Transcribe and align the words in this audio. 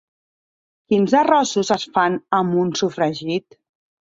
Quins 0.93 1.13
arrossos 1.19 1.69
es 1.77 1.85
fan 1.99 2.17
amb 2.39 2.57
un 2.63 2.73
sofregit? 2.83 3.61